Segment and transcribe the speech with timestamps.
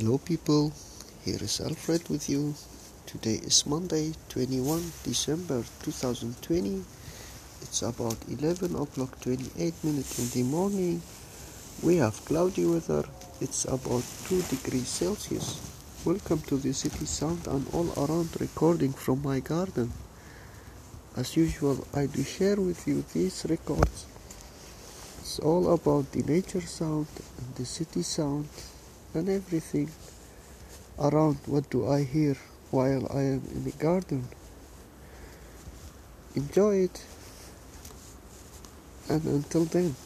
[0.00, 0.72] Hello, people.
[1.26, 2.54] Here is Alfred with you.
[3.04, 6.82] Today is Monday, 21 December 2020.
[7.60, 11.02] It's about 11 o'clock 28 minutes in the morning.
[11.82, 13.04] We have cloudy weather.
[13.42, 15.60] It's about 2 degrees Celsius.
[16.06, 19.92] Welcome to the city sound and all around recording from my garden.
[21.14, 24.06] As usual, I do share with you these records.
[25.20, 28.48] It's all about the nature sound and the city sound
[29.14, 29.90] and everything
[30.98, 32.36] around what do I hear
[32.70, 34.28] while I am in the garden.
[36.34, 37.04] Enjoy it
[39.08, 39.96] and until then.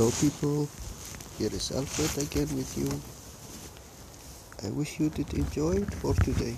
[0.00, 0.66] Hello people,
[1.36, 2.88] here is Alfred again with you.
[4.66, 6.56] I wish you did enjoy it for today.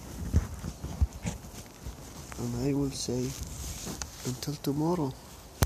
[2.38, 3.28] And I will say
[4.26, 5.12] until tomorrow.